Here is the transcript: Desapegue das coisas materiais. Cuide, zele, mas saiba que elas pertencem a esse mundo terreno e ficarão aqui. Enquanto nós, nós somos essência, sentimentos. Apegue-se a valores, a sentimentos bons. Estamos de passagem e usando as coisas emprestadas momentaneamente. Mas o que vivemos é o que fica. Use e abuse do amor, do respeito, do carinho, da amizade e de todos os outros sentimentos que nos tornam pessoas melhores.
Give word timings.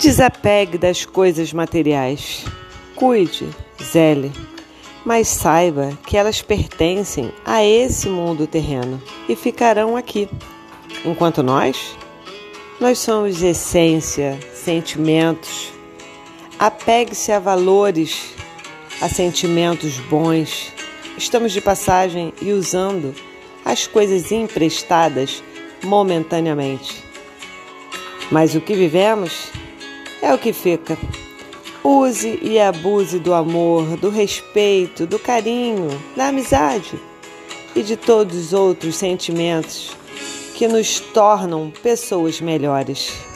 Desapegue 0.00 0.78
das 0.78 1.04
coisas 1.04 1.52
materiais. 1.52 2.44
Cuide, 2.96 3.48
zele, 3.82 4.32
mas 5.04 5.28
saiba 5.28 5.96
que 6.06 6.16
elas 6.16 6.42
pertencem 6.42 7.32
a 7.44 7.62
esse 7.64 8.08
mundo 8.08 8.46
terreno 8.46 9.00
e 9.28 9.36
ficarão 9.36 9.96
aqui. 9.96 10.28
Enquanto 11.04 11.42
nós, 11.42 11.96
nós 12.80 12.98
somos 12.98 13.42
essência, 13.42 14.38
sentimentos. 14.54 15.70
Apegue-se 16.58 17.30
a 17.30 17.38
valores, 17.38 18.34
a 19.00 19.08
sentimentos 19.08 19.98
bons. 19.98 20.72
Estamos 21.16 21.52
de 21.52 21.60
passagem 21.60 22.32
e 22.40 22.52
usando 22.52 23.14
as 23.64 23.86
coisas 23.86 24.30
emprestadas 24.30 25.42
momentaneamente. 25.82 27.02
Mas 28.30 28.54
o 28.54 28.60
que 28.60 28.74
vivemos 28.74 29.48
é 30.22 30.32
o 30.32 30.38
que 30.38 30.52
fica. 30.52 30.98
Use 31.82 32.38
e 32.42 32.60
abuse 32.60 33.18
do 33.18 33.32
amor, 33.32 33.96
do 33.96 34.10
respeito, 34.10 35.06
do 35.06 35.18
carinho, 35.18 35.88
da 36.14 36.28
amizade 36.28 36.98
e 37.74 37.82
de 37.82 37.96
todos 37.96 38.36
os 38.36 38.52
outros 38.52 38.96
sentimentos 38.96 39.96
que 40.54 40.68
nos 40.68 41.00
tornam 41.00 41.72
pessoas 41.82 42.40
melhores. 42.40 43.29